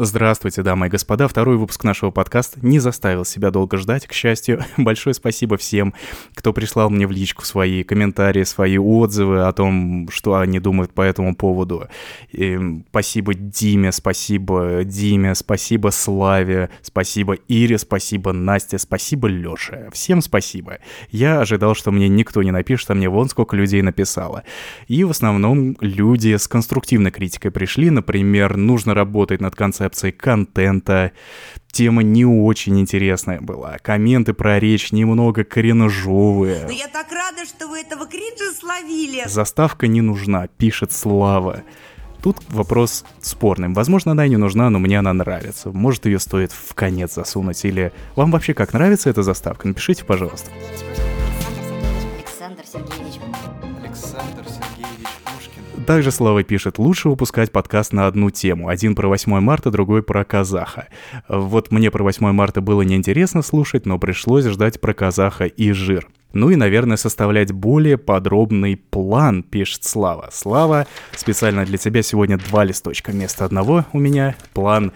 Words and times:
Здравствуйте, 0.00 0.62
дамы 0.62 0.86
и 0.86 0.90
господа. 0.90 1.26
Второй 1.26 1.56
выпуск 1.56 1.82
нашего 1.82 2.12
подкаста 2.12 2.60
не 2.62 2.78
заставил 2.78 3.24
себя 3.24 3.50
долго 3.50 3.78
ждать, 3.78 4.06
к 4.06 4.12
счастью. 4.12 4.64
Большое 4.76 5.12
спасибо 5.12 5.56
всем, 5.56 5.92
кто 6.36 6.52
прислал 6.52 6.88
мне 6.88 7.04
в 7.04 7.10
личку 7.10 7.44
свои 7.44 7.82
комментарии, 7.82 8.44
свои 8.44 8.78
отзывы 8.78 9.40
о 9.40 9.52
том, 9.52 10.08
что 10.12 10.36
они 10.36 10.60
думают 10.60 10.92
по 10.92 11.02
этому 11.02 11.34
поводу. 11.34 11.88
И 12.30 12.56
спасибо 12.90 13.34
Диме, 13.34 13.90
спасибо 13.90 14.84
Диме, 14.84 15.34
спасибо 15.34 15.88
Славе, 15.88 16.70
спасибо 16.80 17.32
Ире, 17.48 17.76
спасибо 17.76 18.32
Насте, 18.32 18.78
спасибо 18.78 19.26
Лёше. 19.26 19.88
Всем 19.92 20.22
спасибо. 20.22 20.78
Я 21.10 21.40
ожидал, 21.40 21.74
что 21.74 21.90
мне 21.90 22.08
никто 22.08 22.44
не 22.44 22.52
напишет, 22.52 22.88
а 22.90 22.94
мне 22.94 23.08
вон 23.08 23.28
сколько 23.28 23.56
людей 23.56 23.82
написало. 23.82 24.44
И 24.86 25.02
в 25.02 25.10
основном 25.10 25.76
люди 25.80 26.36
с 26.36 26.46
конструктивной 26.46 27.10
критикой 27.10 27.50
пришли. 27.50 27.90
Например, 27.90 28.56
нужно 28.56 28.94
работать 28.94 29.40
над 29.40 29.56
концепцией 29.56 29.87
концепцией 29.88 30.12
контента. 30.12 31.12
Тема 31.70 32.02
не 32.02 32.24
очень 32.24 32.78
интересная 32.80 33.40
была. 33.40 33.78
Комменты 33.78 34.32
про 34.32 34.58
речь 34.58 34.92
немного 34.92 35.44
кореножовые. 35.44 36.64
Но 36.64 36.72
я 36.72 36.88
так 36.88 37.10
рада, 37.12 37.44
что 37.46 37.68
вы 37.68 37.80
этого 37.80 38.06
кринжа 38.06 38.52
словили. 38.58 39.22
Заставка 39.26 39.86
не 39.86 40.00
нужна, 40.00 40.48
пишет 40.48 40.92
Слава. 40.92 41.62
Тут 42.22 42.38
вопрос 42.48 43.04
спорным. 43.20 43.74
Возможно, 43.74 44.12
она 44.12 44.26
и 44.26 44.28
не 44.28 44.36
нужна, 44.36 44.70
но 44.70 44.78
мне 44.78 44.98
она 44.98 45.12
нравится. 45.12 45.70
Может, 45.70 46.06
ее 46.06 46.18
стоит 46.18 46.52
в 46.52 46.74
конец 46.74 47.14
засунуть. 47.14 47.64
Или 47.64 47.92
вам 48.16 48.32
вообще 48.32 48.54
как 48.54 48.72
нравится 48.72 49.08
эта 49.08 49.22
заставка? 49.22 49.68
Напишите, 49.68 50.04
пожалуйста. 50.04 50.50
Александр 52.16 52.64
Сергеевич. 52.66 53.20
Александр 53.84 54.44
Сергеевич. 54.48 55.08
Также 55.86 56.10
Слава 56.10 56.42
пишет, 56.42 56.78
лучше 56.78 57.08
выпускать 57.08 57.52
подкаст 57.52 57.92
на 57.92 58.06
одну 58.06 58.30
тему. 58.30 58.68
Один 58.68 58.94
про 58.94 59.08
8 59.08 59.40
марта, 59.40 59.70
другой 59.70 60.02
про 60.02 60.24
казаха. 60.24 60.88
Вот 61.28 61.70
мне 61.70 61.90
про 61.90 62.02
8 62.02 62.32
марта 62.32 62.60
было 62.60 62.82
неинтересно 62.82 63.42
слушать, 63.42 63.86
но 63.86 63.98
пришлось 63.98 64.46
ждать 64.46 64.80
про 64.80 64.92
казаха 64.92 65.44
и 65.44 65.72
жир. 65.72 66.08
Ну 66.32 66.50
и, 66.50 66.56
наверное, 66.56 66.96
составлять 66.96 67.52
более 67.52 67.96
подробный 67.96 68.76
план, 68.76 69.42
пишет 69.42 69.84
Слава. 69.84 70.28
Слава, 70.32 70.86
специально 71.16 71.64
для 71.64 71.78
тебя 71.78 72.02
сегодня 72.02 72.38
два 72.38 72.64
листочка 72.64 73.10
вместо 73.12 73.44
одного 73.44 73.86
у 73.92 73.98
меня. 73.98 74.36
План, 74.52 74.92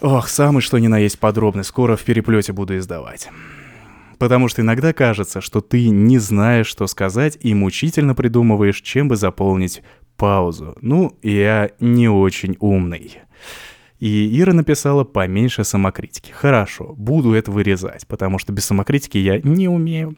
ох, 0.00 0.28
самый 0.28 0.60
что 0.60 0.78
ни 0.78 0.88
на 0.88 0.98
есть 0.98 1.18
подробный, 1.18 1.64
скоро 1.64 1.96
в 1.96 2.02
переплете 2.02 2.52
буду 2.52 2.76
издавать. 2.76 3.30
Потому 4.20 4.48
что 4.48 4.60
иногда 4.60 4.92
кажется, 4.92 5.40
что 5.40 5.62
ты 5.62 5.88
не 5.88 6.18
знаешь, 6.18 6.66
что 6.66 6.86
сказать, 6.86 7.38
и 7.40 7.54
мучительно 7.54 8.14
придумываешь, 8.14 8.82
чем 8.82 9.08
бы 9.08 9.16
заполнить 9.16 9.82
паузу. 10.18 10.76
Ну, 10.82 11.18
я 11.22 11.70
не 11.80 12.06
очень 12.10 12.54
умный. 12.60 13.20
И 13.98 14.38
Ира 14.38 14.52
написала 14.52 15.04
поменьше 15.04 15.64
самокритики. 15.64 16.32
Хорошо, 16.32 16.94
буду 16.98 17.32
это 17.32 17.50
вырезать, 17.50 18.06
потому 18.06 18.38
что 18.38 18.52
без 18.52 18.66
самокритики 18.66 19.16
я 19.16 19.40
не 19.40 19.68
умею. 19.68 20.14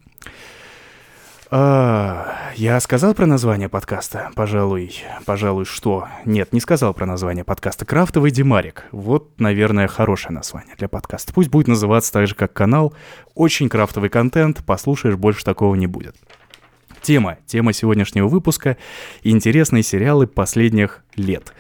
А, 1.55 2.51
я 2.57 2.81
сказал 2.81 3.13
про 3.13 3.27
название 3.27 3.69
подкаста? 3.69 4.31
Пожалуй, 4.35 4.95
пожалуй, 5.27 5.67
что? 5.67 6.09
Нет, 6.25 6.55
не 6.55 6.61
сказал 6.61 6.95
про 6.95 7.05
название 7.05 7.45
подкаста. 7.45 7.85
Крафтовый 7.85 8.31
Димарик. 8.31 8.87
Вот, 8.91 9.39
наверное, 9.39 9.87
хорошее 9.87 10.33
название 10.33 10.75
для 10.77 10.89
подкаста. 10.89 11.35
Пусть 11.35 11.51
будет 11.51 11.69
называться 11.69 12.11
так 12.11 12.27
же, 12.27 12.35
как 12.35 12.55
канал. 12.55 12.95
Очень 13.35 13.69
крафтовый 13.69 14.09
контент, 14.09 14.65
послушаешь, 14.65 15.17
больше 15.17 15.45
такого 15.45 15.75
не 15.75 15.87
будет. 15.87 16.17
Тема, 17.03 17.39
тема 17.47 17.73
сегодняшнего 17.73 18.29
выпуска– 18.29 18.77
интересные 19.25 19.83
сериалы 19.83 20.29
последних 20.29 21.03
лет. 21.17 21.53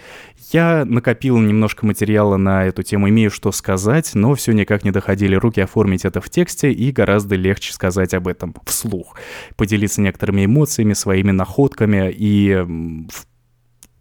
Я 0.52 0.84
накопил 0.84 1.36
немножко 1.38 1.84
материала 1.84 2.36
на 2.36 2.64
эту 2.66 2.84
тему, 2.84 3.08
имею 3.08 3.28
что 3.32 3.50
сказать, 3.50 4.12
но 4.14 4.36
все 4.36 4.52
никак 4.52 4.84
не 4.84 4.92
доходили 4.92 5.34
руки 5.34 5.60
оформить 5.60 6.04
это 6.04 6.20
в 6.20 6.30
тексте, 6.30 6.70
и 6.70 6.92
гораздо 6.92 7.34
легче 7.34 7.72
сказать 7.72 8.14
об 8.14 8.28
этом 8.28 8.54
вслух. 8.66 9.16
Поделиться 9.56 10.00
некоторыми 10.00 10.44
эмоциями, 10.44 10.92
своими 10.92 11.32
находками, 11.32 12.14
и 12.16 12.54
в 13.10 13.26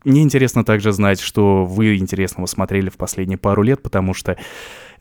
мне 0.03 0.23
интересно 0.23 0.63
также 0.63 0.91
знать, 0.93 1.19
что 1.19 1.63
вы 1.63 1.97
интересного 1.97 2.47
смотрели 2.47 2.89
в 2.89 2.97
последние 2.97 3.37
пару 3.37 3.61
лет, 3.61 3.83
потому 3.83 4.15
что 4.15 4.35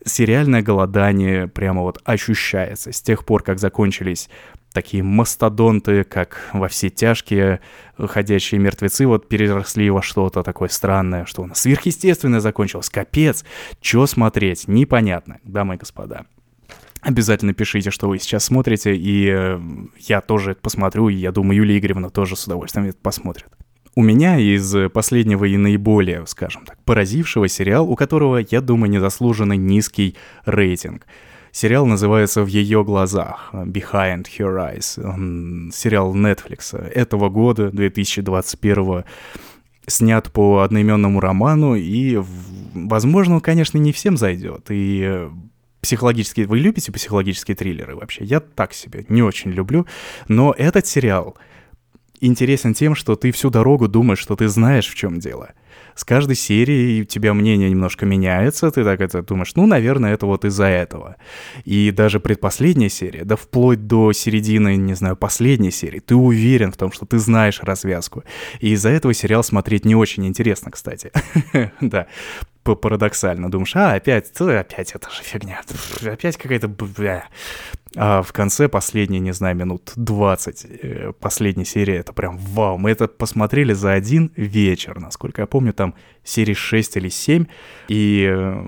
сериальное 0.05 0.61
голодание 0.61 1.47
прямо 1.47 1.81
вот 1.81 2.01
ощущается. 2.03 2.91
С 2.91 3.01
тех 3.01 3.25
пор, 3.25 3.43
как 3.43 3.59
закончились 3.59 4.29
такие 4.73 5.03
мастодонты, 5.03 6.03
как 6.03 6.49
во 6.53 6.67
все 6.67 6.89
тяжкие 6.89 7.59
ходячие 7.97 8.59
мертвецы, 8.59 9.05
вот 9.05 9.27
переросли 9.27 9.89
во 9.89 10.01
что-то 10.01 10.43
такое 10.43 10.69
странное, 10.69 11.25
что 11.25 11.43
у 11.43 11.45
нас 11.45 11.59
сверхъестественное 11.61 12.39
закончилось. 12.39 12.89
Капец, 12.89 13.43
что 13.81 14.07
смотреть, 14.07 14.67
непонятно, 14.67 15.39
дамы 15.43 15.75
и 15.75 15.77
господа. 15.77 16.25
Обязательно 17.01 17.53
пишите, 17.53 17.89
что 17.89 18.07
вы 18.07 18.19
сейчас 18.19 18.45
смотрите, 18.45 18.95
и 18.95 19.27
э, 19.27 19.59
я 19.97 20.21
тоже 20.21 20.51
это 20.51 20.61
посмотрю, 20.61 21.09
и 21.09 21.15
я 21.15 21.31
думаю, 21.31 21.57
Юлия 21.57 21.79
Игоревна 21.79 22.11
тоже 22.11 22.35
с 22.35 22.45
удовольствием 22.45 22.87
это 22.87 22.97
посмотрит. 23.01 23.47
У 23.93 24.03
меня 24.03 24.37
из 24.39 24.73
последнего 24.91 25.43
и 25.45 25.57
наиболее, 25.57 26.25
скажем 26.25 26.65
так, 26.65 26.77
поразившего 26.83 27.49
сериал, 27.49 27.89
у 27.89 27.95
которого, 27.95 28.37
я 28.37 28.61
думаю, 28.61 28.89
незаслуженно 28.89 29.53
низкий 29.53 30.15
рейтинг. 30.45 31.05
Сериал 31.51 31.85
называется 31.85 32.43
«В 32.43 32.47
ее 32.47 32.85
глазах» 32.85 33.49
«Behind 33.51 34.25
Her 34.39 34.77
Eyes». 34.77 35.03
Он 35.03 35.71
сериал 35.73 36.15
Netflix 36.15 36.77
этого 36.77 37.27
года, 37.27 37.69
2021 37.71 39.03
снят 39.87 40.31
по 40.31 40.59
одноименному 40.59 41.19
роману, 41.19 41.75
и, 41.75 42.21
возможно, 42.73 43.35
он, 43.35 43.41
конечно, 43.41 43.77
не 43.77 43.91
всем 43.91 44.15
зайдет. 44.15 44.67
И 44.69 45.27
психологические... 45.81 46.47
Вы 46.47 46.59
любите 46.59 46.93
психологические 46.93 47.55
триллеры 47.57 47.95
вообще? 47.97 48.23
Я 48.23 48.39
так 48.39 48.73
себе, 48.73 49.05
не 49.09 49.21
очень 49.21 49.51
люблю. 49.51 49.85
Но 50.29 50.55
этот 50.57 50.87
сериал 50.87 51.35
интересен 52.21 52.73
тем, 52.73 52.95
что 52.95 53.15
ты 53.15 53.31
всю 53.31 53.49
дорогу 53.49 53.87
думаешь, 53.87 54.19
что 54.19 54.35
ты 54.35 54.47
знаешь, 54.47 54.87
в 54.87 54.95
чем 54.95 55.19
дело. 55.19 55.51
С 55.95 56.03
каждой 56.05 56.35
серией 56.35 57.01
у 57.01 57.05
тебя 57.05 57.33
мнение 57.33 57.69
немножко 57.69 58.05
меняется, 58.05 58.71
ты 58.71 58.83
так 58.83 59.01
это 59.01 59.21
думаешь, 59.21 59.53
ну, 59.55 59.67
наверное, 59.67 60.13
это 60.13 60.25
вот 60.25 60.45
из-за 60.45 60.65
этого. 60.65 61.17
И 61.65 61.91
даже 61.91 62.19
предпоследняя 62.19 62.89
серия, 62.89 63.25
да 63.25 63.35
вплоть 63.35 63.87
до 63.87 64.13
середины, 64.13 64.77
не 64.77 64.93
знаю, 64.93 65.15
последней 65.15 65.71
серии, 65.71 65.99
ты 65.99 66.15
уверен 66.15 66.71
в 66.71 66.77
том, 66.77 66.91
что 66.91 67.05
ты 67.05 67.19
знаешь 67.19 67.59
развязку. 67.61 68.23
И 68.59 68.69
из-за 68.71 68.89
этого 68.89 69.13
сериал 69.13 69.43
смотреть 69.43 69.85
не 69.85 69.95
очень 69.95 70.25
интересно, 70.25 70.71
кстати. 70.71 71.11
Да, 71.81 72.07
парадоксально. 72.63 73.49
Думаешь, 73.49 73.75
а, 73.75 73.93
опять, 73.95 74.31
опять 74.39 74.91
это 74.91 75.09
же 75.09 75.23
фигня, 75.23 75.61
опять 76.05 76.37
какая-то... 76.37 76.71
бля». 77.93 78.01
А 78.03 78.21
в 78.21 78.31
конце 78.33 78.67
последние, 78.67 79.19
не 79.19 79.33
знаю, 79.33 79.55
минут 79.55 79.93
20, 79.95 80.65
э, 80.65 81.13
последней 81.19 81.65
серии, 81.65 81.95
это 81.95 82.13
прям 82.13 82.37
вау. 82.37 82.77
Мы 82.77 82.91
это 82.91 83.07
посмотрели 83.07 83.73
за 83.73 83.93
один 83.93 84.31
вечер, 84.35 84.99
насколько 84.99 85.41
я 85.41 85.45
помню, 85.47 85.73
там 85.73 85.95
серии 86.23 86.53
6 86.53 86.97
или 86.97 87.09
7. 87.09 87.45
И 87.89 88.29
э, 88.29 88.65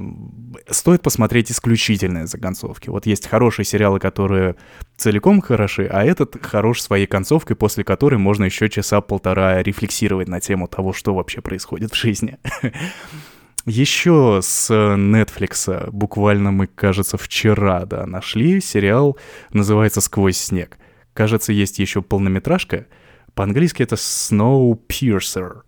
стоит 0.70 1.02
посмотреть 1.02 1.52
исключительно 1.52 2.24
из-за 2.24 2.38
концовки. 2.38 2.90
Вот 2.90 3.06
есть 3.06 3.28
хорошие 3.28 3.66
сериалы, 3.66 4.00
которые 4.00 4.56
целиком 4.98 5.42
хороши, 5.42 5.88
а 5.92 6.04
этот 6.04 6.44
хорош 6.46 6.82
своей 6.82 7.08
концовкой, 7.08 7.56
после 7.56 7.84
которой 7.84 8.16
можно 8.16 8.46
еще 8.46 8.70
часа 8.70 9.02
полтора 9.02 9.62
рефлексировать 9.64 10.28
на 10.28 10.40
тему 10.40 10.68
того, 10.68 10.94
что 10.94 11.14
вообще 11.14 11.42
происходит 11.42 11.94
в 11.94 11.96
жизни. 11.96 12.38
Еще 13.66 14.40
с 14.44 14.70
Netflix 14.72 15.90
буквально 15.92 16.52
мы, 16.52 16.68
кажется, 16.68 17.18
вчера, 17.18 17.86
да, 17.86 18.06
нашли 18.06 18.60
сериал, 18.60 19.18
называется 19.52 20.02
«Сквозь 20.02 20.38
снег». 20.38 20.78
Кажется, 21.14 21.54
есть 21.54 21.80
еще 21.80 22.02
полнометражка. 22.02 22.88
По-английски 23.34 23.84
это 23.84 23.96
Snowpiercer. 23.96 25.62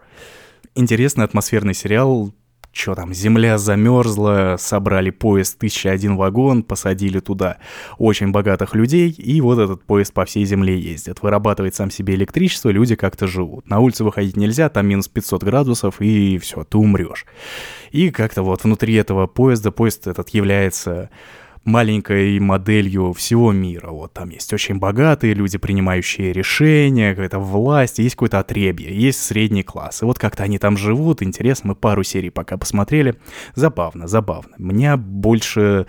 Интересный 0.76 1.24
атмосферный 1.24 1.74
сериал. 1.74 2.34
Чё 2.76 2.94
там, 2.94 3.14
земля 3.14 3.58
замерзла, 3.58 4.58
собрали 4.60 5.10
поезд 5.10 5.56
1001 5.56 6.18
вагон, 6.18 6.62
посадили 6.62 7.22
туда 7.22 7.56
очень 7.98 8.32
богатых 8.32 8.76
людей, 8.76 9.12
и 9.12 9.40
вот 9.40 9.60
этот 9.60 9.86
поезд 9.86 10.12
по 10.12 10.26
всей 10.26 10.44
земле 10.44 10.78
ездит. 10.78 11.22
Вырабатывает 11.22 11.74
сам 11.74 11.90
себе 11.90 12.16
электричество, 12.16 12.70
люди 12.70 12.96
как-то 12.96 13.28
живут. 13.28 13.70
На 13.70 13.80
улицу 13.80 14.04
выходить 14.04 14.36
нельзя, 14.36 14.68
там 14.68 14.88
минус 14.88 15.08
500 15.08 15.42
градусов, 15.42 16.02
и 16.02 16.38
все, 16.38 16.66
ты 16.66 16.78
умрешь. 16.78 17.26
И 17.92 18.10
как-то 18.12 18.44
вот 18.44 18.66
внутри 18.66 18.96
этого 18.96 19.26
поезда, 19.26 19.72
поезд 19.72 20.08
этот 20.08 20.28
является 20.32 21.10
маленькой 21.66 22.40
моделью 22.40 23.12
всего 23.14 23.52
мира. 23.52 23.90
Вот 23.90 24.14
там 24.14 24.30
есть 24.30 24.54
очень 24.54 24.78
богатые 24.78 25.34
люди, 25.34 25.58
принимающие 25.58 26.32
решения, 26.32 27.10
какая-то 27.10 27.40
власть, 27.40 28.00
есть 28.00 28.16
какое-то 28.16 28.40
отребье, 28.40 28.96
есть 28.96 29.20
средний 29.20 29.64
класс. 29.64 30.02
И 30.02 30.06
вот 30.06 30.20
как-то 30.20 30.44
они 30.44 30.60
там 30.60 30.78
живут, 30.78 31.22
интересно, 31.22 31.70
мы 31.70 31.76
пару 31.76 32.04
серий 32.04 32.30
пока 32.30 32.58
посмотрели. 32.58 33.16
Забавно, 33.56 34.08
забавно. 34.08 34.56
Мне 34.58 34.96
больше... 34.96 35.88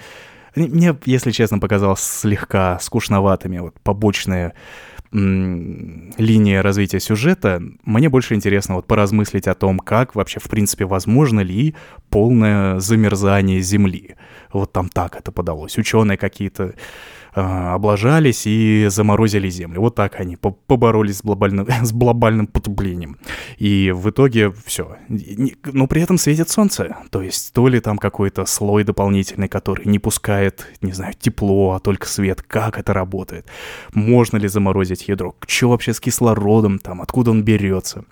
Мне, 0.55 0.97
если 1.05 1.33
честно, 1.33 1.59
показалось 1.59 2.01
слегка 2.01 2.79
скучноватыми 2.81 3.59
вот 3.59 3.79
побочные 3.81 4.55
линия 5.17 6.63
развития 6.63 7.01
сюжета, 7.01 7.63
мне 7.85 8.09
больше 8.09 8.35
интересно 8.35 8.75
вот 8.75 8.87
поразмыслить 8.87 9.47
о 9.47 9.55
том, 9.55 9.79
как 9.79 10.15
вообще, 10.15 10.41
в 10.41 10.49
принципе, 10.49 10.85
возможно 10.85 11.41
ли 11.41 11.75
полное 12.11 12.79
замерзание 12.81 13.61
Земли. 13.61 14.17
Вот 14.53 14.73
там 14.73 14.89
так 14.89 15.17
это 15.17 15.33
подалось. 15.33 15.79
Ученые 15.79 16.19
какие-то 16.19 16.75
облажались 17.37 18.47
и 18.47 18.87
заморозили 18.89 19.51
землю. 19.51 19.83
Вот 19.83 19.95
так 19.95 20.19
они 20.19 20.37
поборолись 20.37 21.19
с 21.19 21.23
глобальным, 21.23 21.69
с 21.83 21.93
глобальным 21.93 22.47
потеплением. 22.47 23.19
И 23.59 23.93
в 23.95 24.09
итоге 24.09 24.53
все. 24.65 24.97
Но 25.09 25.87
при 25.87 26.03
этом 26.03 26.17
светит 26.17 26.49
солнце. 26.49 26.97
То 27.11 27.21
есть 27.21 27.53
то 27.53 27.69
ли 27.69 27.81
там 27.81 27.99
какой-то 27.99 28.47
слой 28.47 28.85
дополнительный, 28.85 29.49
который 29.49 29.87
не 29.87 29.99
пускает, 29.99 30.67
не 30.81 30.93
знаю, 30.93 31.13
тепло, 31.19 31.73
а 31.73 31.81
только 31.81 32.07
свет. 32.09 32.43
Как 32.43 32.79
это 32.79 32.95
работает? 32.95 33.47
Можно 33.93 34.39
ли 34.39 34.49
заморозить 34.49 35.09
ядро? 35.09 35.35
Что 35.47 35.69
вообще 35.69 35.93
с 35.93 36.01
кислородом 36.01 36.79
там? 36.79 37.03
Откуда 37.03 37.33
он 37.33 37.43
берется? 37.43 38.05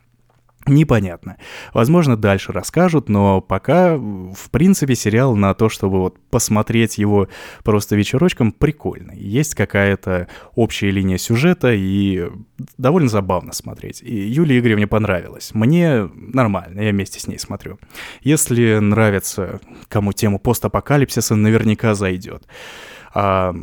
Непонятно. 0.67 1.37
Возможно, 1.75 2.17
дальше 2.17 2.53
расскажут, 2.53 3.09
но 3.11 3.43
пока, 3.43 3.97
в 3.97 4.51
принципе, 4.51 4.95
сериал 4.95 5.37
на 5.37 5.53
то, 5.53 5.69
чтобы 5.69 5.99
вот 6.01 6.19
посмотреть 6.31 6.97
его 6.97 7.29
просто 7.65 7.97
вечерочком, 7.97 8.51
прикольный. 8.51 9.19
Есть 9.19 9.55
какая-то 9.55 10.29
общая 10.55 10.91
линия 10.91 11.19
сюжета, 11.19 11.73
и 11.75 12.31
довольно 12.79 13.09
забавно 13.11 13.53
смотреть. 13.53 14.03
И 14.03 14.15
Юлии 14.15 14.59
Игоревне 14.59 14.87
понравилось. 14.87 15.51
Мне 15.53 16.09
нормально, 16.15 16.81
я 16.81 16.93
вместе 16.93 17.21
с 17.21 17.27
ней 17.27 17.39
смотрю. 17.39 17.79
Если 18.23 18.79
нравится 18.79 19.61
кому 19.89 20.13
тему 20.15 20.39
постапокалипсиса, 20.39 21.35
наверняка 21.35 21.95
зайдет. 21.95 22.47
А 23.13 23.55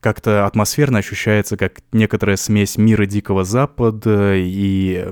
как-то 0.00 0.44
атмосферно 0.44 0.98
ощущается, 0.98 1.56
как 1.56 1.80
некоторая 1.92 2.36
смесь 2.36 2.76
мира 2.76 3.06
Дикого 3.06 3.44
Запада 3.44 4.34
и 4.34 5.06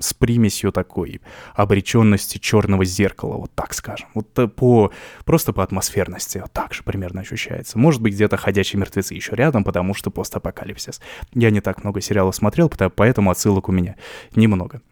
с 0.00 0.14
примесью 0.14 0.72
такой 0.72 1.20
обреченности 1.54 2.38
черного 2.38 2.84
зеркала, 2.84 3.36
вот 3.36 3.52
так 3.54 3.74
скажем. 3.74 4.08
Вот 4.14 4.38
э, 4.38 4.48
по, 4.48 4.92
просто 5.24 5.52
по 5.52 5.62
атмосферности 5.62 6.38
вот 6.38 6.52
так 6.52 6.74
же 6.74 6.82
примерно 6.82 7.20
ощущается. 7.20 7.78
Может 7.78 8.02
быть, 8.02 8.14
где-то 8.14 8.36
«Ходячие 8.36 8.80
мертвецы» 8.80 9.14
еще 9.14 9.34
рядом, 9.36 9.64
потому 9.64 9.94
что 9.94 10.10
постапокалипсис. 10.10 11.00
Я 11.34 11.50
не 11.50 11.60
так 11.60 11.82
много 11.82 12.00
сериалов 12.00 12.34
смотрел, 12.34 12.70
поэтому 12.94 13.30
отсылок 13.30 13.68
у 13.68 13.72
меня 13.72 13.96
немного. 14.34 14.82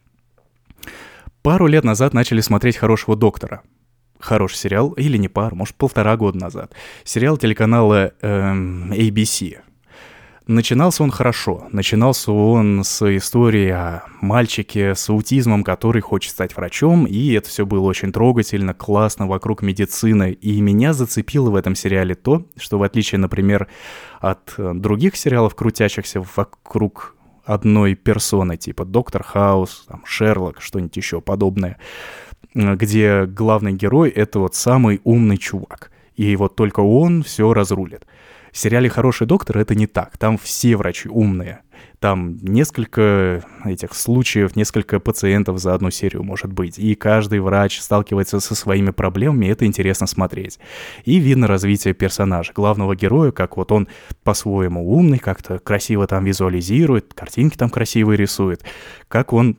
Пару 1.43 1.67
лет 1.67 1.85
назад 1.85 2.15
начали 2.15 2.41
смотреть 2.41 2.77
«Хорошего 2.77 3.17
доктора», 3.17 3.63
хороший 4.19 4.57
сериал, 4.57 4.93
или 4.93 5.17
не 5.17 5.29
пару, 5.29 5.57
может, 5.57 5.77
полтора 5.77 6.17
года 6.17 6.39
назад. 6.39 6.73
Сериал 7.05 7.37
телеканала 7.37 8.13
эм, 8.23 8.93
ABC. 8.93 9.59
Начинался 10.47 11.03
он 11.03 11.11
хорошо. 11.11 11.69
Начинался 11.73 12.31
он 12.31 12.85
с 12.85 13.17
истории 13.17 13.71
о 13.71 14.03
мальчике 14.21 14.95
с 14.95 15.09
аутизмом, 15.09 15.65
который 15.65 16.03
хочет 16.03 16.33
стать 16.33 16.55
врачом, 16.55 17.07
и 17.07 17.33
это 17.33 17.49
все 17.49 17.65
было 17.65 17.87
очень 17.87 18.13
трогательно, 18.13 18.75
классно 18.75 19.27
вокруг 19.27 19.63
медицины. 19.63 20.33
И 20.33 20.61
меня 20.61 20.93
зацепило 20.93 21.49
в 21.49 21.57
этом 21.57 21.75
сериале 21.75 22.15
то, 22.15 22.47
что 22.59 22.79
в 22.79 22.83
отличие, 22.83 23.19
например, 23.21 23.69
от 24.21 24.53
э, 24.59 24.73
других 24.75 25.17
сериалов, 25.17 25.55
крутящихся 25.55 26.23
вокруг 26.37 27.17
одной 27.47 27.95
персоны, 27.95 28.59
типа 28.59 28.85
Доктор 28.85 29.23
Хаус, 29.23 29.87
там, 29.89 30.03
Шерлок, 30.05 30.61
что-нибудь 30.61 30.97
еще 30.99 31.23
подобное, 31.23 31.79
где 32.55 33.25
главный 33.25 33.73
герой— 33.73 34.11
это 34.11 34.41
вот 34.41 34.55
самый 34.55 35.01
умный 35.05 35.39
чувак. 35.39 35.91
И 36.17 36.37
вот 36.37 36.55
только 36.55 36.81
он 36.81 37.23
все 37.23 37.55
разрулит. 37.55 38.05
В 38.55 38.59
сериале 38.61 38.89
«Хороший 38.89 39.27
доктор» 39.27 39.59
это 39.59 39.75
не 39.75 39.89
так. 39.89 40.17
Там 40.17 40.39
все 40.39 40.77
врачи 40.77 41.09
умные. 41.09 41.63
Там 41.99 42.37
несколько 42.37 43.43
этих 43.65 43.95
случаев, 43.95 44.55
несколько 44.55 45.01
пациентов 45.01 45.59
за 45.59 45.75
одну 45.75 45.91
серию 45.91 46.23
может 46.23 46.53
быть. 46.53 46.79
И 46.79 46.95
каждый 46.95 47.41
врач 47.41 47.81
сталкивается 47.81 48.39
со 48.39 48.55
своими 48.55 48.93
проблемами, 48.93 49.47
это 49.47 49.67
интересно 49.67 50.07
смотреть. 50.07 50.61
И 51.05 51.19
видно 51.19 51.49
развитие 51.49 51.95
персонажа, 51.95 52.53
главного 52.55 52.95
героя, 52.95 53.33
как 53.33 53.57
вот 53.57 53.73
он 53.73 53.89
по-своему 54.23 54.89
умный, 54.89 55.19
как-то 55.19 55.59
красиво 55.59 56.07
там 56.07 56.25
визуализирует, 56.25 57.13
картинки 57.13 57.57
там 57.57 57.71
красивые 57.71 58.17
рисует, 58.17 58.63
как 59.09 59.33
он 59.33 59.59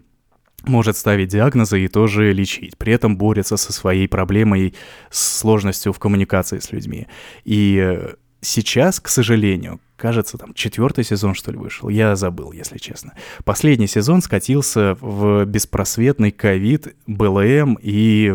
может 0.64 0.96
ставить 0.96 1.28
диагнозы 1.28 1.84
и 1.84 1.90
тоже 1.90 2.32
лечить. 2.32 2.78
При 2.78 2.94
этом 2.94 3.18
борется 3.18 3.58
со 3.58 3.74
своей 3.74 4.08
проблемой, 4.08 4.74
с 5.10 5.40
сложностью 5.40 5.92
в 5.92 6.00
коммуникации 6.00 6.60
с 6.60 6.72
людьми. 6.72 7.08
И 7.44 7.78
э, 7.78 8.14
сейчас, 8.46 9.00
к 9.00 9.08
сожалению, 9.08 9.80
кажется, 9.98 10.38
там 10.38 10.54
четвертый 10.54 11.04
сезон, 11.04 11.34
что 11.34 11.52
ли, 11.52 11.58
вышел. 11.58 11.90
Я 11.90 12.16
забыл, 12.16 12.52
если 12.52 12.78
честно. 12.78 13.14
Последний 13.44 13.88
сезон 13.88 14.22
скатился 14.22 14.98
в 15.00 15.46
беспросветный 15.46 16.32
ковид, 16.32 16.96
БЛМ 17.08 17.78
и 17.82 18.34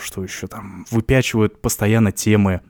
что 0.00 0.22
еще 0.22 0.46
там, 0.46 0.86
выпячивают 0.90 1.60
постоянно 1.60 2.12
темы 2.12 2.60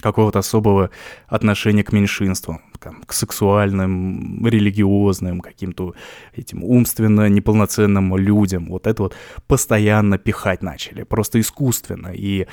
какого-то 0.00 0.38
особого 0.38 0.90
отношения 1.26 1.84
к 1.84 1.92
меньшинству, 1.92 2.60
там, 2.78 3.02
к 3.06 3.12
сексуальным, 3.12 4.46
религиозным, 4.46 5.40
каким-то 5.40 5.94
этим 6.34 6.64
умственно 6.64 7.28
неполноценным 7.28 8.16
людям. 8.16 8.66
Вот 8.68 8.86
это 8.86 9.02
вот 9.02 9.16
постоянно 9.46 10.18
пихать 10.18 10.62
начали, 10.62 11.02
просто 11.02 11.40
искусственно. 11.40 12.12
И 12.14 12.46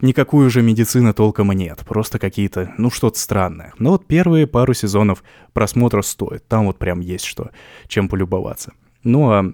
никакой 0.00 0.46
уже 0.46 0.62
медицины 0.62 1.12
толком 1.12 1.52
нет, 1.52 1.84
просто 1.86 2.18
какие-то, 2.18 2.72
ну, 2.78 2.90
что-то 2.90 3.18
странное. 3.18 3.72
Но 3.78 3.90
вот 3.90 4.06
первые 4.06 4.46
пару 4.46 4.74
сезонов 4.74 5.22
просмотра 5.52 6.02
стоит, 6.02 6.46
там 6.48 6.66
вот 6.66 6.78
прям 6.78 7.00
есть 7.00 7.24
что, 7.24 7.50
чем 7.88 8.08
полюбоваться. 8.08 8.72
Ну 9.02 9.30
а 9.30 9.52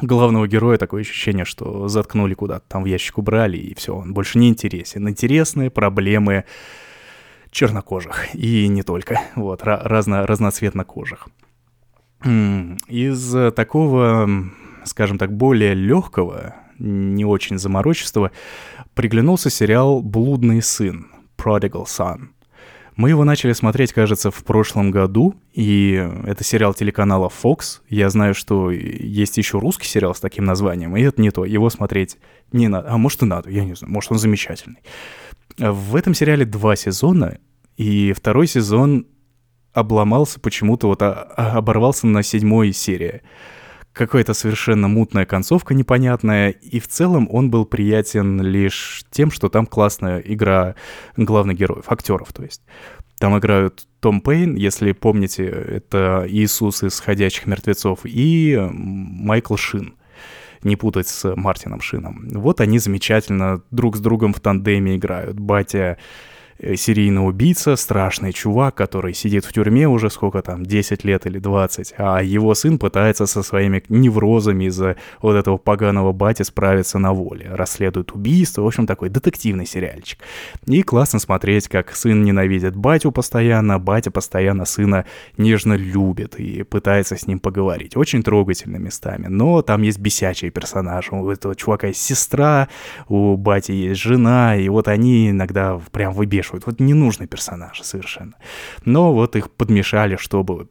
главного 0.00 0.46
героя 0.46 0.78
такое 0.78 1.02
ощущение, 1.02 1.44
что 1.44 1.88
заткнули 1.88 2.34
куда-то, 2.34 2.64
там 2.68 2.82
в 2.84 2.86
ящик 2.86 3.18
убрали, 3.18 3.56
и 3.56 3.74
все, 3.74 3.94
он 3.94 4.14
больше 4.14 4.38
не 4.38 4.48
интересен. 4.48 5.08
Интересные 5.08 5.70
проблемы 5.70 6.44
чернокожих, 7.50 8.34
и 8.34 8.68
не 8.68 8.82
только, 8.82 9.20
вот, 9.34 9.62
разно, 9.62 10.26
разноцветнокожих. 10.26 11.28
Из 12.24 13.54
такого, 13.54 14.28
скажем 14.84 15.18
так, 15.18 15.32
более 15.36 15.74
легкого, 15.74 16.54
не 16.78 17.24
очень 17.24 17.58
заморочистого, 17.58 18.30
приглянулся 18.94 19.50
сериал 19.50 20.00
«Блудный 20.00 20.62
сын» 20.62 21.08
Prodigal 21.36 21.84
Son. 21.84 22.28
Мы 23.00 23.08
его 23.08 23.24
начали 23.24 23.54
смотреть, 23.54 23.94
кажется, 23.94 24.30
в 24.30 24.44
прошлом 24.44 24.90
году, 24.90 25.34
и 25.54 26.06
это 26.26 26.44
сериал 26.44 26.74
телеканала 26.74 27.30
Fox. 27.30 27.80
Я 27.88 28.10
знаю, 28.10 28.34
что 28.34 28.70
есть 28.70 29.38
еще 29.38 29.58
русский 29.58 29.86
сериал 29.86 30.14
с 30.14 30.20
таким 30.20 30.44
названием, 30.44 30.94
и 30.94 31.00
это 31.00 31.22
не 31.22 31.30
то, 31.30 31.46
его 31.46 31.70
смотреть 31.70 32.18
не 32.52 32.68
надо. 32.68 32.90
А 32.90 32.98
может 32.98 33.22
и 33.22 33.24
надо, 33.24 33.48
я 33.48 33.64
не 33.64 33.74
знаю, 33.74 33.90
может 33.90 34.12
он 34.12 34.18
замечательный. 34.18 34.80
В 35.56 35.96
этом 35.96 36.12
сериале 36.12 36.44
два 36.44 36.76
сезона, 36.76 37.38
и 37.78 38.12
второй 38.12 38.46
сезон 38.46 39.06
обломался 39.72 40.38
почему-то, 40.38 40.88
вот 40.88 41.00
а, 41.00 41.26
а, 41.38 41.56
оборвался 41.56 42.06
на 42.06 42.22
седьмой 42.22 42.74
серии 42.74 43.22
какая-то 44.00 44.32
совершенно 44.32 44.88
мутная 44.88 45.26
концовка 45.26 45.74
непонятная, 45.74 46.48
и 46.48 46.80
в 46.80 46.88
целом 46.88 47.28
он 47.30 47.50
был 47.50 47.66
приятен 47.66 48.40
лишь 48.40 49.04
тем, 49.10 49.30
что 49.30 49.50
там 49.50 49.66
классная 49.66 50.20
игра 50.20 50.74
главных 51.18 51.58
героев, 51.58 51.84
актеров, 51.88 52.32
то 52.32 52.42
есть. 52.42 52.62
Там 53.18 53.38
играют 53.38 53.86
том 54.00 54.22
Пейн, 54.22 54.54
если 54.54 54.92
помните, 54.92 55.44
это 55.44 56.24
Иисус 56.26 56.82
из 56.82 56.98
«Ходячих 56.98 57.46
мертвецов», 57.46 58.00
и 58.04 58.58
Майкл 58.70 59.56
Шин 59.56 59.92
не 60.62 60.76
путать 60.76 61.08
с 61.08 61.36
Мартином 61.36 61.82
Шином. 61.82 62.26
Вот 62.30 62.62
они 62.62 62.78
замечательно 62.78 63.60
друг 63.70 63.98
с 63.98 64.00
другом 64.00 64.32
в 64.32 64.40
тандеме 64.40 64.96
играют. 64.96 65.38
Батя 65.38 65.98
серийный 66.76 67.26
убийца, 67.26 67.76
страшный 67.76 68.32
чувак, 68.32 68.74
который 68.74 69.14
сидит 69.14 69.44
в 69.44 69.52
тюрьме 69.52 69.88
уже 69.88 70.10
сколько 70.10 70.42
там, 70.42 70.64
10 70.64 71.04
лет 71.04 71.26
или 71.26 71.38
20, 71.38 71.94
а 71.98 72.22
его 72.22 72.54
сын 72.54 72.78
пытается 72.78 73.26
со 73.26 73.42
своими 73.42 73.82
неврозами 73.88 74.64
из-за 74.64 74.96
вот 75.22 75.34
этого 75.34 75.56
поганого 75.56 76.12
бати 76.12 76.42
справиться 76.42 76.98
на 76.98 77.12
воле, 77.12 77.48
расследует 77.50 78.12
убийство, 78.12 78.62
в 78.62 78.66
общем, 78.66 78.86
такой 78.86 79.08
детективный 79.08 79.66
сериальчик. 79.66 80.18
И 80.66 80.82
классно 80.82 81.18
смотреть, 81.18 81.68
как 81.68 81.94
сын 81.94 82.22
ненавидит 82.22 82.76
батю 82.76 83.12
постоянно, 83.12 83.78
батя 83.78 84.10
постоянно 84.10 84.64
сына 84.64 85.06
нежно 85.36 85.74
любит 85.74 86.38
и 86.38 86.62
пытается 86.62 87.16
с 87.16 87.26
ним 87.26 87.38
поговорить. 87.38 87.96
Очень 87.96 88.22
трогательно 88.22 88.76
местами, 88.76 89.26
но 89.28 89.62
там 89.62 89.82
есть 89.82 89.98
бесячие 89.98 90.50
персонажи. 90.50 91.10
У 91.12 91.30
этого 91.30 91.54
чувака 91.54 91.88
есть 91.88 92.02
сестра, 92.02 92.68
у 93.08 93.36
бати 93.36 93.72
есть 93.72 94.00
жена, 94.00 94.56
и 94.56 94.68
вот 94.68 94.88
они 94.88 95.30
иногда 95.30 95.80
прям 95.90 96.12
выбешивают 96.12 96.49
подмешивают. 96.50 96.66
Вот 96.66 96.80
ненужные 96.80 97.26
персонажи 97.26 97.84
совершенно. 97.84 98.34
Но 98.84 99.12
вот 99.12 99.36
их 99.36 99.50
подмешали, 99.50 100.16
чтобы 100.16 100.68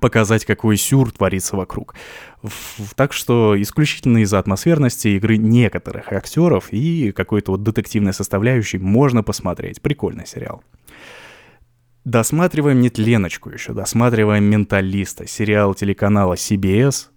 показать, 0.00 0.44
какой 0.44 0.76
сюр 0.76 1.12
творится 1.12 1.56
вокруг. 1.56 1.94
Так 2.96 3.12
что 3.12 3.60
исключительно 3.60 4.18
из-за 4.18 4.38
атмосферности 4.38 5.08
игры 5.08 5.36
некоторых 5.36 6.12
актеров 6.12 6.72
и 6.72 7.12
какой-то 7.12 7.52
вот 7.52 7.62
детективной 7.62 8.12
составляющей 8.12 8.78
можно 8.78 9.22
посмотреть. 9.22 9.80
Прикольный 9.80 10.26
сериал. 10.26 10.62
Досматриваем 12.04 12.80
«Нетленочку» 12.80 13.50
еще, 13.50 13.74
досматриваем 13.74 14.44
«Менталиста», 14.44 15.26
сериал 15.26 15.74
телеканала 15.74 16.34
CBS. 16.34 17.08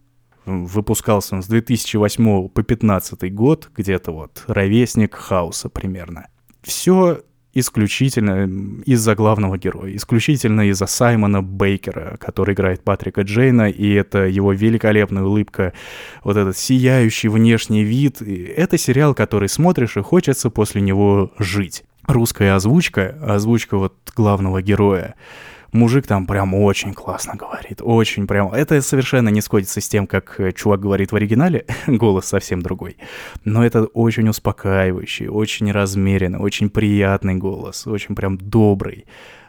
Выпускался 0.46 1.36
он 1.36 1.44
с 1.44 1.48
2008 1.48 2.50
по 2.50 2.62
2015 2.62 3.34
год, 3.34 3.70
где-то 3.76 4.12
вот 4.12 4.44
ровесник 4.48 5.16
Хауса 5.16 5.70
примерно. 5.70 6.28
Все 6.62 7.22
исключительно 7.54 8.50
из-за 8.86 9.16
главного 9.16 9.58
героя, 9.58 9.96
исключительно 9.96 10.70
из-за 10.70 10.86
Саймона 10.86 11.42
Бейкера, 11.42 12.18
который 12.20 12.54
играет 12.54 12.84
Патрика 12.84 13.22
Джейна, 13.22 13.70
и 13.70 13.92
это 13.94 14.26
его 14.26 14.54
великолепная 14.54 15.24
улыбка, 15.24 15.74
вот 16.24 16.38
этот 16.38 16.58
сияющий 16.58 17.28
внешний 17.28 17.84
вид. 17.84 18.22
И 18.22 18.36
это 18.44 18.78
сериал, 18.78 19.14
который 19.14 19.50
смотришь 19.50 19.98
и 19.98 20.02
хочется 20.02 20.50
после 20.50 20.82
него 20.82 21.32
жить. 21.40 21.84
Русская 22.08 22.56
озвучка, 22.56 23.18
озвучка 23.22 23.78
вот 23.78 23.96
главного 24.16 24.62
героя, 24.62 25.16
мужик 25.72 26.08
там 26.08 26.26
прям 26.26 26.54
очень 26.54 26.94
классно 26.94 27.36
говорит, 27.36 27.82
очень 27.82 28.28
прям... 28.28 28.52
Это 28.52 28.82
совершенно 28.82 29.30
не 29.30 29.42
сходится 29.42 29.82
с 29.82 29.88
тем, 29.88 30.08
как 30.08 30.40
э, 30.40 30.52
чувак 30.52 30.80
говорит 30.80 31.12
в 31.12 31.16
оригинале, 31.16 31.66
голос 31.88 32.26
совсем 32.26 32.62
другой. 32.62 32.98
Но 33.46 33.66
это 33.66 33.86
очень 33.86 34.28
успокаивающий, 34.30 35.28
очень 35.28 35.72
размеренный, 35.72 36.40
очень 36.40 36.70
приятный 36.70 37.36
голос, 37.36 37.88
очень 37.88 38.16
прям 38.16 38.38
добрый. 38.38 39.06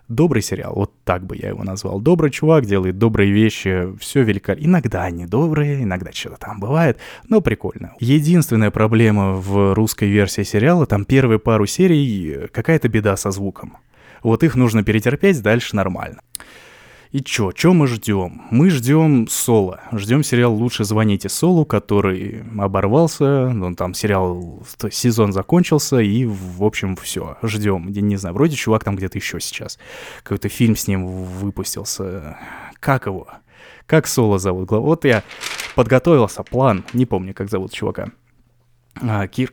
Добрый 0.09 0.43
сериал, 0.43 0.75
вот 0.75 0.93
так 1.05 1.25
бы 1.25 1.37
я 1.37 1.49
его 1.51 1.63
назвал. 1.63 2.01
Добрый 2.01 2.31
чувак 2.31 2.67
делает 2.67 2.99
добрые 2.99 3.31
вещи, 3.31 3.97
все 3.99 4.23
великолепно. 4.23 4.67
Иногда 4.67 5.05
они 5.05 5.27
добрые, 5.27 5.85
иногда 5.85 6.13
что-то 6.13 6.37
там 6.39 6.61
бывает, 6.61 6.99
но 7.29 7.41
прикольно. 7.41 7.95
Единственная 7.99 8.71
проблема 8.71 9.33
в 9.35 9.75
русской 9.75 10.09
версии 10.09 10.43
сериала, 10.43 10.87
там 10.87 11.05
первые 11.05 11.39
пару 11.39 11.67
серий 11.67 12.31
э, 12.31 12.49
какая-то 12.49 12.89
беда 12.89 13.17
со 13.17 13.31
звуком. 13.31 13.79
Вот 14.23 14.43
их 14.43 14.55
нужно 14.55 14.83
перетерпеть, 14.83 15.43
дальше 15.43 15.77
нормально. 15.77 16.21
И 17.13 17.21
чё, 17.21 17.53
чё 17.53 17.75
мы 17.75 17.89
ждем? 17.89 18.41
Мы 18.51 18.71
ждем 18.71 19.29
Соло. 19.29 19.81
Ждем 19.93 20.23
сериал 20.23 20.55
«Лучше 20.55 20.85
звоните 20.85 21.29
Солу», 21.29 21.67
который 21.67 22.43
оборвался, 22.59 23.51
ну, 23.51 23.75
там 23.75 23.93
сериал, 23.93 24.63
сезон 24.91 25.35
закончился, 25.35 25.99
и, 25.99 26.25
в 26.25 26.65
общем, 26.65 26.97
все. 26.97 27.37
Ждем. 27.43 27.89
Я 27.89 28.01
не 28.01 28.17
знаю, 28.17 28.35
вроде 28.35 28.57
чувак 28.57 28.85
там 28.85 28.97
где-то 28.97 29.19
еще 29.19 29.41
сейчас. 29.41 29.79
Какой-то 30.23 30.49
фильм 30.49 30.75
с 30.75 30.89
ним 30.89 31.07
выпустился. 31.07 32.39
Как 32.81 33.05
его? 33.05 33.29
Как 33.85 34.07
Соло 34.07 34.39
зовут? 34.39 34.71
Вот 34.71 35.05
я 35.05 35.23
подготовился, 35.75 36.43
план, 36.43 36.83
не 36.95 37.05
помню, 37.05 37.35
как 37.35 37.51
зовут 37.51 37.75
чувака. 37.75 38.07
А, 39.03 39.27
Кир... 39.27 39.53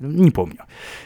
Э, 0.00 0.06
не 0.06 0.30
помню. 0.30 0.58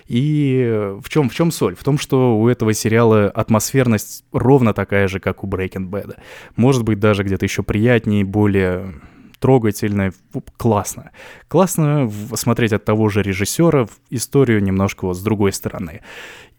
И 0.06 0.94
в 1.02 1.08
чем, 1.08 1.28
в 1.28 1.34
чем 1.34 1.50
соль? 1.50 1.74
В 1.74 1.84
том, 1.84 1.98
что 1.98 2.38
у 2.38 2.48
этого 2.48 2.72
сериала 2.72 3.28
атмосферность 3.28 4.24
ровно 4.32 4.74
такая 4.74 5.08
же, 5.08 5.20
как 5.20 5.44
у 5.44 5.46
Breaking 5.46 5.88
Bad. 5.90 6.16
Может 6.56 6.84
быть, 6.84 6.98
даже 6.98 7.22
где-то 7.22 7.44
еще 7.44 7.62
приятнее, 7.62 8.24
более 8.24 8.94
трогательно, 9.38 10.12
классно. 10.56 11.10
Классно 11.48 12.10
смотреть 12.34 12.72
от 12.72 12.84
того 12.84 13.08
же 13.08 13.22
режиссера 13.22 13.88
историю 14.10 14.62
немножко 14.62 15.06
вот 15.06 15.16
с 15.16 15.22
другой 15.22 15.52
стороны. 15.52 16.02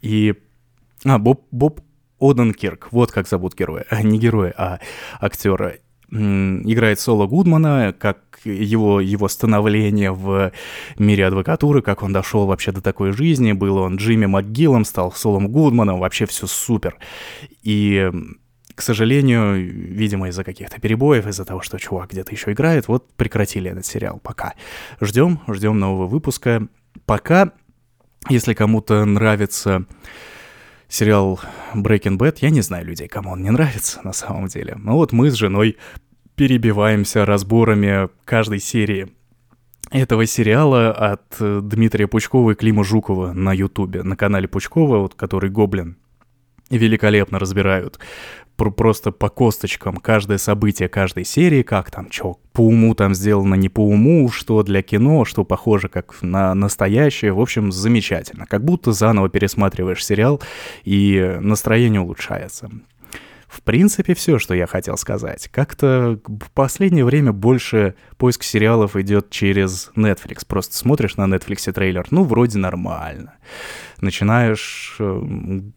И... 0.01 0.35
А, 1.05 1.17
Боб, 1.17 1.45
Боб 1.51 1.81
Оденкирк, 2.19 2.89
вот 2.91 3.11
как 3.11 3.27
зовут 3.27 3.55
героя. 3.55 3.85
Не 4.03 4.19
героя, 4.19 4.53
а 4.57 4.79
актера 5.19 5.77
играет 6.11 6.99
Соло 6.99 7.25
Гудмана, 7.25 7.95
как 7.97 8.19
его, 8.43 8.99
его 8.99 9.27
становление 9.27 10.11
в 10.11 10.51
мире 10.97 11.27
адвокатуры, 11.27 11.81
как 11.81 12.03
он 12.03 12.11
дошел 12.11 12.45
вообще 12.45 12.71
до 12.71 12.81
такой 12.81 13.11
жизни. 13.11 13.53
Был 13.53 13.77
он 13.77 13.95
Джимми 13.95 14.25
МcГиллом, 14.25 14.85
стал 14.85 15.11
Солом 15.11 15.47
Гудманом, 15.47 15.99
вообще 15.99 16.25
все 16.25 16.47
супер. 16.47 16.97
И 17.63 18.11
к 18.75 18.81
сожалению, 18.81 19.55
видимо, 19.63 20.29
из-за 20.29 20.43
каких-то 20.43 20.79
перебоев, 20.81 21.27
из-за 21.27 21.45
того, 21.45 21.61
что 21.61 21.77
чувак 21.77 22.11
где-то 22.11 22.31
еще 22.31 22.51
играет, 22.51 22.87
вот 22.87 23.11
прекратили 23.13 23.69
этот 23.69 23.85
сериал 23.85 24.19
пока. 24.21 24.53
Ждем, 24.99 25.39
ждем 25.47 25.79
нового 25.79 26.07
выпуска. 26.07 26.67
Пока, 27.05 27.51
если 28.29 28.53
кому-то 28.53 29.05
нравится 29.05 29.85
сериал 30.91 31.39
Breaking 31.73 32.17
Bad, 32.17 32.37
я 32.41 32.49
не 32.49 32.61
знаю 32.61 32.85
людей, 32.85 33.07
кому 33.07 33.31
он 33.31 33.41
не 33.41 33.49
нравится 33.49 34.01
на 34.03 34.13
самом 34.13 34.47
деле. 34.47 34.75
Но 34.77 34.95
вот 34.95 35.13
мы 35.13 35.31
с 35.31 35.35
женой 35.35 35.77
перебиваемся 36.35 37.25
разборами 37.25 38.09
каждой 38.25 38.59
серии 38.59 39.07
этого 39.89 40.25
сериала 40.25 40.91
от 40.91 41.35
э, 41.39 41.61
Дмитрия 41.63 42.07
Пучкова 42.07 42.51
и 42.51 42.55
Клима 42.55 42.83
Жукова 42.83 43.33
на 43.33 43.53
Ютубе, 43.53 44.03
на 44.03 44.15
канале 44.15 44.47
Пучкова, 44.47 44.99
вот, 44.99 45.15
который 45.15 45.49
Гоблин 45.49 45.97
великолепно 46.77 47.39
разбирают 47.39 47.99
просто 48.69 49.11
по 49.11 49.29
косточкам 49.29 49.97
каждое 49.97 50.37
событие 50.37 50.87
каждой 50.87 51.25
серии, 51.25 51.63
как 51.63 51.89
там, 51.89 52.11
что 52.11 52.37
по 52.53 52.61
уму 52.61 52.93
там 52.93 53.15
сделано, 53.15 53.55
не 53.55 53.69
по 53.69 53.79
уму, 53.83 54.29
что 54.29 54.61
для 54.61 54.83
кино, 54.83 55.25
что 55.25 55.43
похоже 55.43 55.87
как 55.87 56.21
на 56.21 56.53
настоящее. 56.53 57.33
В 57.33 57.39
общем, 57.39 57.71
замечательно. 57.71 58.45
Как 58.45 58.63
будто 58.63 58.91
заново 58.91 59.29
пересматриваешь 59.29 60.05
сериал, 60.05 60.41
и 60.83 61.37
настроение 61.41 62.01
улучшается. 62.01 62.69
В 63.51 63.63
принципе, 63.63 64.15
все, 64.15 64.39
что 64.39 64.53
я 64.53 64.65
хотел 64.65 64.95
сказать. 64.95 65.49
Как-то 65.49 66.17
в 66.25 66.51
последнее 66.51 67.03
время 67.03 67.33
больше 67.33 67.95
поиск 68.17 68.43
сериалов 68.43 68.95
идет 68.95 69.29
через 69.29 69.91
Netflix. 69.97 70.45
Просто 70.47 70.77
смотришь 70.77 71.17
на 71.17 71.25
Netflix 71.25 71.69
трейлер, 71.73 72.07
ну, 72.11 72.23
вроде 72.23 72.59
нормально. 72.59 73.33
Начинаешь 73.99 74.95
э, 74.99 75.21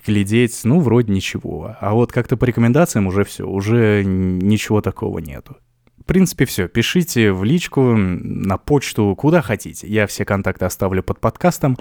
глядеть, 0.07 0.61
ну, 0.62 0.78
вроде 0.78 1.12
ничего. 1.12 1.76
А 1.81 1.95
вот 1.95 2.12
как-то 2.12 2.37
по 2.37 2.45
рекомендациям 2.45 3.09
уже 3.09 3.25
все, 3.25 3.45
уже 3.45 4.04
ничего 4.04 4.81
такого 4.81 5.19
нету. 5.19 5.57
В 5.99 6.04
принципе, 6.04 6.45
все. 6.45 6.69
Пишите 6.69 7.33
в 7.33 7.43
личку, 7.43 7.97
на 7.97 8.57
почту, 8.57 9.16
куда 9.19 9.43
хотите. 9.43 9.88
Я 9.88 10.07
все 10.07 10.25
контакты 10.25 10.64
оставлю 10.64 11.02
под 11.02 11.19
подкастом. 11.19 11.76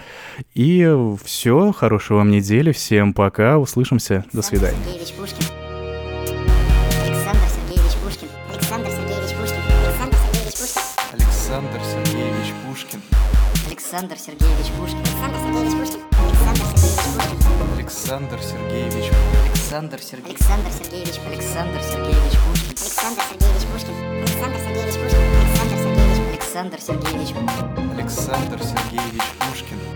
И 0.55 0.91
все. 1.23 1.71
Хорошего 1.71 2.19
вам 2.19 2.31
недели. 2.31 2.71
Всем 2.71 3.13
пока. 3.13 3.59
Услышимся. 3.59 4.25
До 4.33 4.41
свидания. 4.41 4.77
Александр 13.93 14.17
Сергеевич 14.17 14.71
Пушкин. 14.71 14.97
Александр 14.97 15.37
Сергеевич 15.37 15.73
Пушкин. 15.77 16.01
Александр 17.77 18.41
Сергеевич. 18.41 19.11
Александр 19.45 20.01
Сергеевич. 20.01 21.19
Александр 21.27 21.79
Сергеевич 21.83 22.39
Пушкин. 22.41 22.71
Александр 22.73 23.21
Сергеевич 23.29 23.63
Пушкин. 23.71 23.93
Александр 26.41 26.81
Сергеевич 26.81 27.33
Пушкин. 27.35 27.91
Александр 27.91 28.63
Сергеевич 28.63 29.21
Пушкин. 29.39 29.92